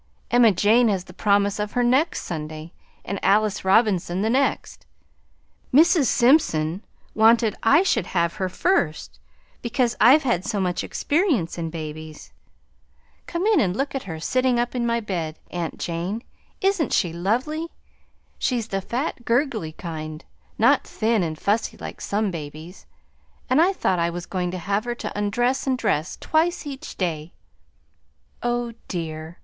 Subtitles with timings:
[0.31, 2.73] Emma Jane has the promise of her next Sunday
[3.05, 4.87] and Alice Robinson the next.
[5.71, 6.05] Mrs.
[6.05, 9.19] Simpson wanted I should have her first
[9.61, 12.33] because I've had so much experience in babies.
[13.27, 16.23] Come in and look at her sitting up in my bed, aunt Jane!
[16.61, 17.67] Isn't she lovely?
[18.39, 20.25] She's the fat, gurgly kind,
[20.57, 22.87] not thin and fussy like some babies,
[23.51, 26.97] and I thought I was going to have her to undress and dress twice each
[26.97, 27.33] day.
[28.41, 29.37] Oh dear!